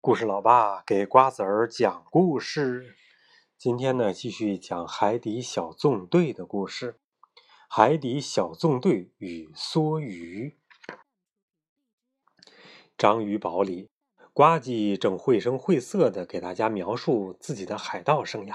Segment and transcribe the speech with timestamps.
[0.00, 2.96] 故事老爸给瓜子儿讲故事。
[3.58, 7.00] 今天呢，继续讲海底小纵队的故事。
[7.68, 10.56] 海底小纵队与梭鱼。
[12.96, 13.90] 章鱼堡里，
[14.32, 18.54] 呱唧正绘声绘色的给大家描述自己的海盗生涯。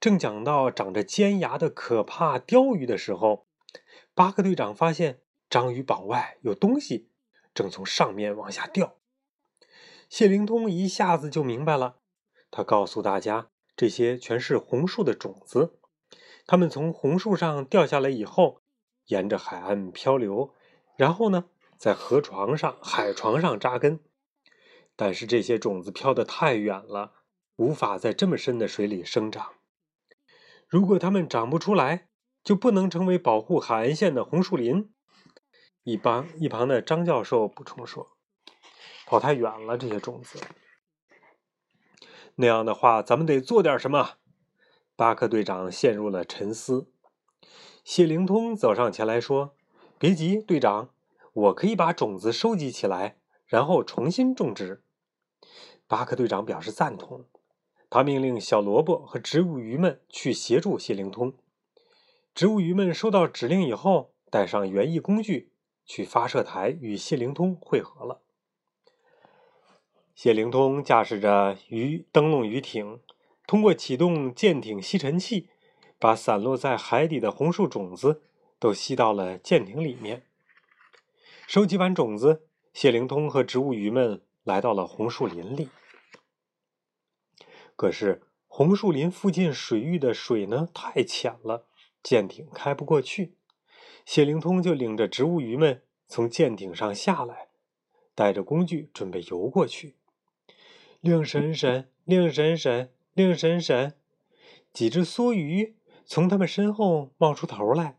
[0.00, 3.46] 正讲到长着尖牙的可怕鲷鱼的时候，
[4.14, 5.20] 巴克队长发现
[5.50, 7.10] 章鱼堡外有东西
[7.52, 8.96] 正从上面往下掉。
[10.12, 11.96] 谢灵通一下子就明白了，
[12.50, 15.78] 他告诉大家，这些全是红树的种子，
[16.46, 18.60] 它们从红树上掉下来以后，
[19.06, 20.52] 沿着海岸漂流，
[20.98, 21.46] 然后呢，
[21.78, 24.00] 在河床上、海床上扎根。
[24.96, 27.12] 但是这些种子飘得太远了，
[27.56, 29.54] 无法在这么深的水里生长。
[30.68, 32.08] 如果它们长不出来，
[32.44, 34.92] 就不能成为保护海岸线的红树林。
[35.84, 38.10] 一旁一旁的张教授补充说。
[39.12, 40.40] 跑太远了，这些种子。
[42.36, 44.12] 那样的话，咱们得做点什么。
[44.96, 46.90] 巴克队长陷入了沉思。
[47.84, 49.54] 谢灵通走上前来说
[50.00, 50.94] ：“别急，队长，
[51.34, 54.82] 我可以把种子收集起来，然后重新种植。”
[55.86, 57.26] 巴克队长表示赞同。
[57.90, 61.34] 他命令小萝卜和植物鱼们去协助谢灵通。
[62.34, 65.52] 植物鱼们收到指令以后，带上园艺工具，
[65.84, 68.22] 去发射台与谢灵通会合了。
[70.14, 73.00] 谢灵通驾驶着鱼灯笼鱼艇，
[73.46, 75.48] 通过启动舰艇吸尘器，
[75.98, 78.22] 把散落在海底的红树种子
[78.58, 80.26] 都吸到了舰艇里面。
[81.48, 85.70] 收集完种子，谢灵通和植物鱼们来到了红树林里。
[87.74, 91.66] 可是红树林附近水域的水呢太浅了，
[92.02, 93.34] 舰艇开不过去。
[94.04, 97.48] 谢灵通就领着植物鱼们从舰艇上下来，
[98.14, 99.96] 带着工具准备游过去。
[101.02, 103.94] 亮闪闪，亮闪闪，亮闪闪！
[104.72, 107.96] 几只梭鱼从他们身后冒出头来。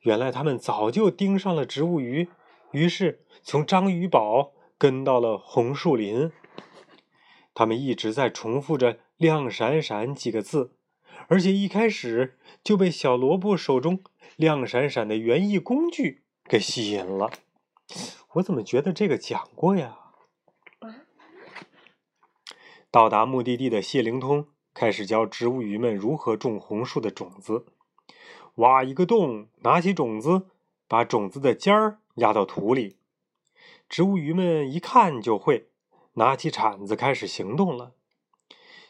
[0.00, 2.28] 原来他们早就盯上了植物鱼，
[2.72, 6.32] 于是从章鱼堡跟到了红树林。
[7.54, 10.72] 他们一直在重复着“亮闪闪”几个字，
[11.28, 14.02] 而且一开始就被小萝卜手中
[14.34, 17.30] 亮闪闪的园艺工具给吸引了。
[18.32, 19.98] 我怎么觉得这个讲过呀？
[22.90, 27.66] 到达目的地的谢灵通开始教植物鱼们如何种红树的种子。
[28.56, 30.46] 挖一个洞，拿起种子，
[30.88, 32.96] 把种子的尖儿压到土里。
[33.90, 35.68] 植物鱼们一看就会，
[36.14, 37.92] 拿起铲子开始行动了。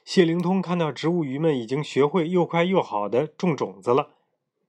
[0.05, 4.11] 谢灵通看到植物鱼们已经学会又快又好的种种子了，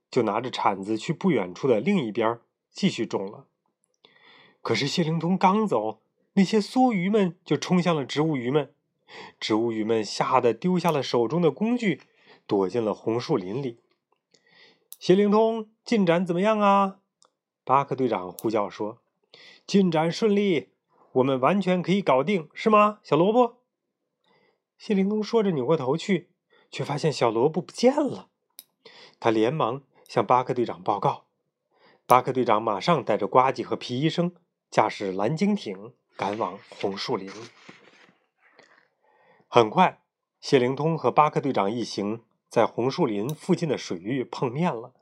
[0.09, 2.39] 就拿着铲子去不远处的另一边
[2.71, 3.45] 继续种了。
[4.63, 6.01] 可是谢灵通刚走，
[6.33, 8.73] 那些梭鱼们就冲向了植物鱼们。
[9.39, 12.01] 植物鱼们吓得丢下了手中的工具，
[12.47, 13.79] 躲进了红树林里。
[14.99, 16.99] 谢灵通，进展怎么样啊？
[17.63, 19.01] 巴克队长呼叫说
[19.65, 20.69] ：“进展顺利，
[21.13, 23.57] 我们完全可以搞定，是吗，小萝卜？”
[24.77, 26.29] 谢灵通说着扭过头去，
[26.71, 28.29] 却发现小萝卜不见了。
[29.19, 31.25] 他连忙向巴克队长报告。
[32.05, 34.33] 巴克队长马上带着呱唧和皮医生，
[34.71, 37.31] 驾驶蓝鲸艇赶往红树林。
[39.51, 40.03] 很快，
[40.39, 44.93] 谢灵通和巴克队长一行在红树林附近的水域碰面了。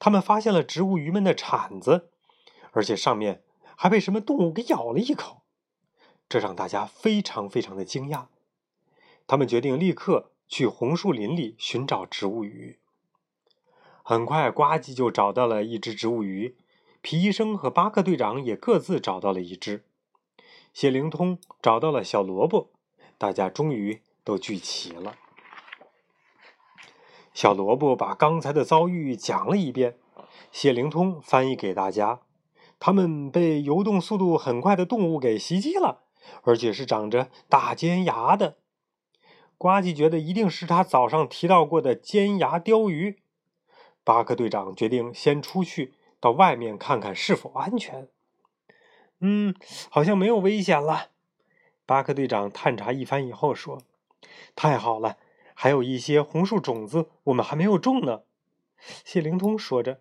[0.00, 2.10] 他们发现了植物鱼们的铲子，
[2.72, 3.44] 而且上面
[3.76, 5.42] 还被什么动物给咬了一口，
[6.28, 8.26] 这让大家非常非常的惊讶。
[9.28, 12.80] 他们决定立刻去红树林里寻找植物鱼。
[14.02, 16.56] 很快，呱唧就找到了一只植物鱼，
[17.00, 19.84] 皮医生和巴克队长也各自找到了一只，
[20.74, 22.72] 谢灵通找到了小萝卜。
[23.18, 25.16] 大家终于都聚齐了。
[27.34, 29.98] 小萝卜把刚才的遭遇讲了一遍，
[30.50, 32.20] 谢灵通翻译给大家：
[32.80, 36.02] 他们被游动速度很快的动物给袭击了，
[36.42, 38.56] 而且是长着大尖牙的。
[39.56, 43.18] 呱唧觉得一定是他早上提到过的尖牙鲷鱼。
[44.04, 48.08] 巴克队长决定先出去到外面看看是否安全。
[49.20, 49.54] 嗯，
[49.90, 51.08] 好像没有危险了。
[51.88, 53.80] 巴克队长探查一番以后说
[54.54, 55.16] ：“太好了，
[55.54, 58.24] 还有一些红树种子我们还没有种呢。”
[59.06, 59.98] 谢灵通说着。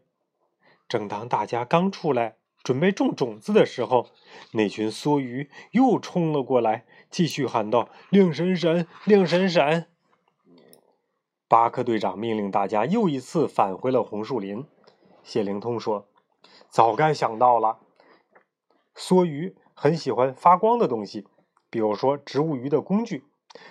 [0.89, 4.07] 正当大家刚出来准备种种子的时候，
[4.51, 9.87] 那群梭鱼又冲了过来，继续喊道：“亮闪闪，亮闪闪！”
[11.47, 14.65] 巴克队长命令大家又一次返回了红树林。
[15.23, 16.09] 谢灵通说
[16.67, 17.79] ：“早该想到了，
[18.93, 21.25] 梭鱼很喜欢发光的东西。”
[21.69, 23.25] 比如说植物鱼的工具，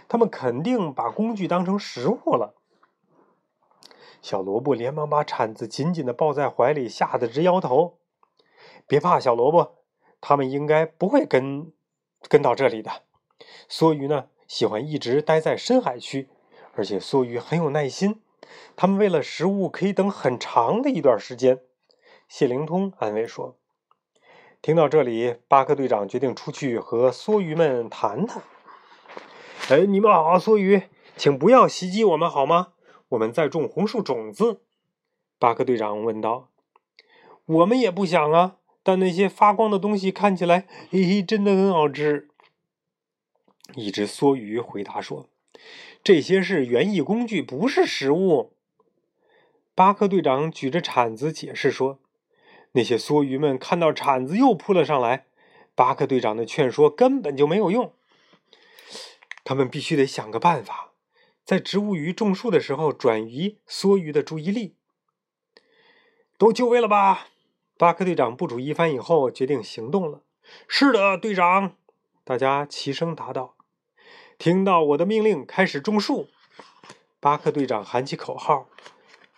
[0.08, 2.54] 他们肯定把工具当成食物了。
[4.22, 7.98] 小萝卜连忙把铲子紧紧的抱在怀里，吓得直摇头。
[8.86, 9.76] 别怕，小萝卜，
[10.20, 11.72] 他们应该不会跟
[12.28, 13.02] 跟到这里的。
[13.68, 16.28] 梭鱼呢，喜欢一直待在深海区，
[16.74, 18.20] 而且梭鱼很有耐心，
[18.74, 21.60] 他们为了食物可以等很长的一段时间。
[22.28, 23.56] 谢灵通安慰说。
[24.66, 28.42] 听到这里，巴克队长决定出去和梭鱼们谈谈。
[29.68, 30.82] 哎，你们好，梭鱼，
[31.16, 32.72] 请不要袭击我们好吗？
[33.10, 34.62] 我们在种红树种子。
[35.38, 36.48] 巴克队长问道。
[37.44, 42.28] 我们也不想啊，但那些发光的东西看起来，嘿嘿，真的很好吃。
[43.76, 45.28] 一只梭鱼回答说
[46.02, 48.56] ：“这些是园艺工具，不是食物。”
[49.76, 52.00] 巴克队长举着铲子解释说。
[52.76, 55.24] 那些梭鱼们看到铲子又扑了上来，
[55.74, 57.94] 巴克队长的劝说根本就没有用。
[59.44, 60.92] 他们必须得想个办法，
[61.42, 64.76] 在植物鱼种树的时候转移梭鱼的注意力。
[66.36, 67.28] 都就位了吧？
[67.78, 70.20] 巴克队长部署一番以后，决定行动了。
[70.68, 71.76] 是的，队长！
[72.24, 73.56] 大家齐声答道。
[74.36, 76.28] 听到我的命令，开始种树。
[77.20, 78.68] 巴克队长喊起口号：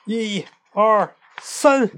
[0.07, 1.93] 一、二、三。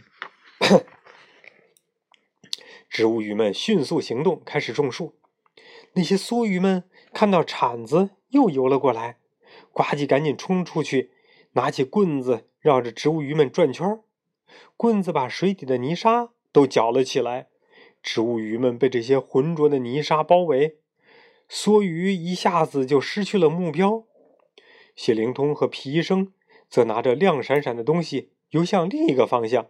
[2.91, 5.15] 植物鱼们迅速行动，开始种树。
[5.93, 6.83] 那些梭鱼们
[7.13, 9.19] 看到铲子，又游了过来。
[9.73, 11.13] 呱唧赶紧冲出去，
[11.53, 14.01] 拿起棍子，绕着植物鱼们转圈
[14.77, 17.47] 棍子把水底的泥沙都搅了起来。
[18.03, 20.79] 植物鱼们被这些浑浊的泥沙包围，
[21.49, 24.05] 梭鱼一下子就失去了目标。
[24.97, 26.33] 谢灵通和皮医生
[26.69, 29.69] 则拿着亮闪闪的东西游向另一个方向。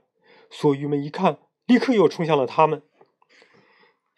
[0.50, 2.82] 梭鱼们一看，立刻又冲向了他们。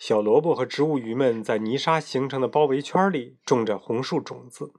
[0.02, 4.72] 小萝卜和植物鱼们在泥沙形成的包围圈里种着红树种子。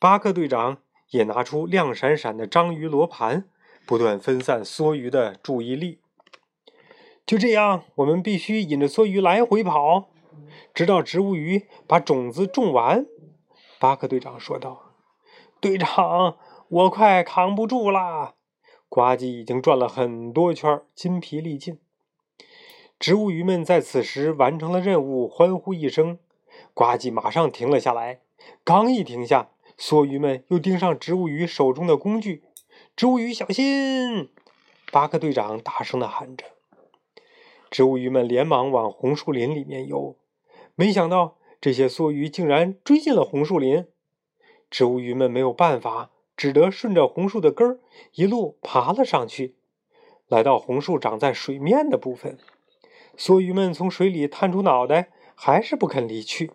[0.00, 0.78] 巴克队长
[1.10, 3.48] 也拿出亮闪闪的章鱼罗盘，
[3.86, 6.00] 不断分散梭鱼的注意力。
[7.24, 10.08] 就这样，我们必须引着梭鱼来回跑，
[10.74, 13.06] 直到植物鱼把种子种完。
[13.78, 14.96] 巴克队长说道
[15.62, 16.36] ：“队长，
[16.68, 18.34] 我快扛不住啦！”
[18.90, 21.78] 呱唧已经转了很多圈，筋疲力尽。
[23.02, 26.20] 植物鱼们在此时完成了任务，欢呼一声，
[26.72, 28.20] 呱唧马上停了下来。
[28.62, 32.44] 刚一停下，梭鱼们又盯上植物鱼手中的工具。
[32.94, 34.28] 植物鱼小心！
[34.92, 36.44] 巴克队长大声地喊着。
[37.72, 40.14] 植物鱼们连忙往红树林里面游，
[40.76, 43.84] 没想到这些梭鱼竟然追进了红树林。
[44.70, 47.80] 植物鱼们没有办法，只得顺着红树的根儿
[48.14, 49.56] 一路爬了上去，
[50.28, 52.38] 来到红树长在水面的部分。
[53.16, 56.50] 梭鱼们从水里探出脑袋，还是不肯离去。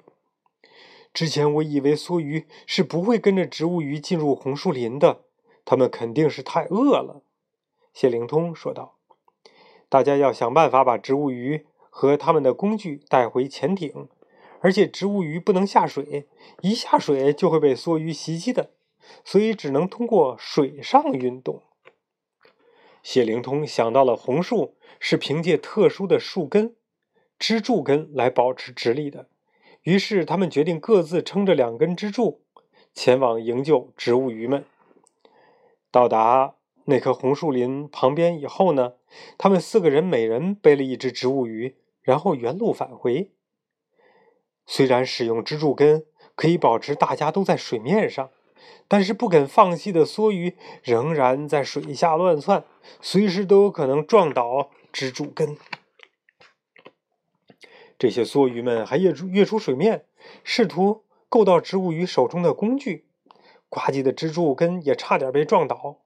[1.14, 5.22] 之前我以为梭鱼是不会跟着植物鱼进入红树林的，
[5.66, 7.24] 它们肯定是太饿了。
[7.94, 8.98] 谢灵通说道
[9.90, 14.08] ：“大家要想办法把植物鱼和他们的工具带回潜艇，
[14.60, 16.28] 而且植物鱼不能下水，
[16.62, 18.72] 一下水就会被梭鱼袭击的，
[19.24, 21.64] 所以只能通过水上运动。”
[23.10, 24.76] 谢灵通想到了红树。
[25.00, 26.76] 是凭借特殊的树根、
[27.40, 29.30] 支柱根来保持直立的。
[29.84, 32.42] 于是，他们决定各自撑着两根支柱，
[32.94, 34.66] 前往营救植物鱼们。
[35.90, 38.96] 到达那棵红树林旁边以后呢，
[39.38, 43.32] 他们四个人每人背了一只植物鱼，然后原路返回。
[44.66, 48.32] 虽然使用支柱根可以保持大家都在水面上，
[48.88, 52.64] 但是不肯放弃的梭鱼仍然在水下乱窜，
[53.02, 54.70] 随时都有可能撞倒。
[54.94, 55.58] 支柱根，
[58.00, 60.06] 这些梭鱼们还跃出跃出水面，
[60.44, 63.06] 试图够到植物鱼手中的工具。
[63.70, 65.98] 呱唧的支柱根也差点被撞倒。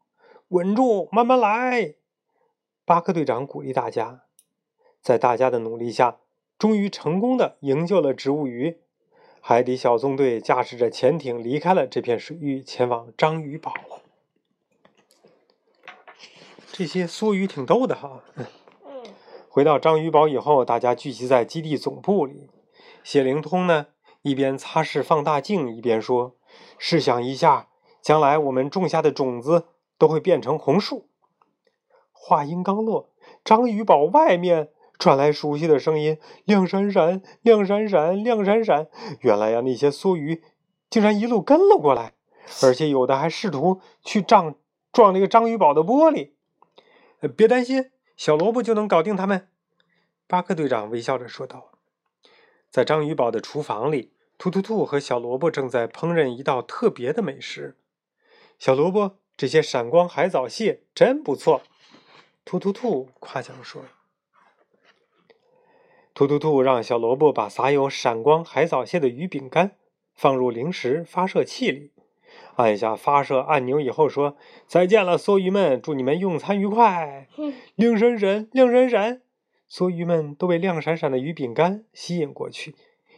[0.49, 1.93] 稳住，慢慢来。
[2.83, 4.23] 巴克队长鼓励大家。
[5.01, 6.17] 在大家的努力下，
[6.57, 8.79] 终于成功的营救了植物鱼。
[9.43, 14.01] 海底小纵队驾驶着潜艇离开了这片水域，前往章鱼堡了。
[16.71, 18.21] 这些梭鱼挺逗的哈。
[19.49, 22.51] 回到章鱼堡以后，大家聚集在基地总部里。
[23.03, 23.87] 谢灵通呢，
[24.21, 26.35] 一边擦拭放大镜，一边说
[26.77, 27.67] ：“试想一下，
[27.99, 29.65] 将来我们种下的种子
[29.97, 31.07] 都会变成红树。”
[32.13, 33.09] 话音刚落，
[33.43, 34.69] 章鱼堡外面
[35.01, 38.87] 传来熟悉的声音：“亮闪闪，亮闪闪，亮闪闪！”
[39.21, 40.43] 原来呀，那些梭鱼
[40.91, 42.13] 竟然一路跟了过来，
[42.61, 44.53] 而且有的还试图去撞
[44.91, 46.33] 撞那个章鱼堡的玻璃。
[47.35, 47.89] 别担心。
[48.15, 49.47] 小萝卜就能搞定他们，
[50.27, 51.71] 巴克队长微笑着说道。
[52.69, 57.75] 在章鱼堡的厨房里，突突兔和小萝卜正在烹饪一道特别的美食。
[58.59, 61.63] 小萝卜，这些闪光海藻蟹真不错。
[62.45, 63.81] 突突兔夸奖说。
[66.13, 69.77] 突突兔让小萝卜把撒有闪光海藻屑的鱼饼干
[70.13, 71.91] 放入零食发射器里，
[72.55, 74.37] 按下发射按钮以后说
[74.67, 75.81] ：“再见了，梭鱼们！
[75.81, 77.27] 祝你们用餐愉快！”
[77.75, 79.21] 亮闪闪，亮闪闪，
[79.69, 82.75] 梭鱼们都被亮闪闪的鱼饼干吸引过去，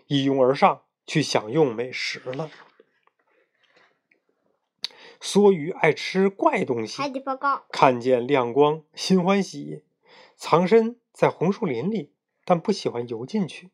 [0.08, 2.50] 一拥而上去享用美食了。
[5.20, 9.84] 梭鱼爱吃怪东西，报告，看见亮光心欢喜，
[10.36, 12.12] 藏身在红树林里。
[12.46, 13.72] 但不喜欢游进去。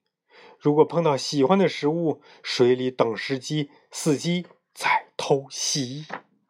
[0.59, 6.05] 如果碰到喜欢的食物，水里等时机，伺机再偷袭。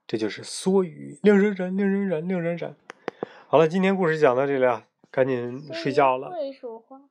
[0.05, 2.75] 这就是梭鱼，令人忍，令人忍，令人忍。
[3.47, 6.29] 好了，今天故事讲到这里啊，赶紧睡觉了。
[6.31, 7.01] 会说话？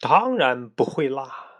[0.00, 1.55] 当然不会啦。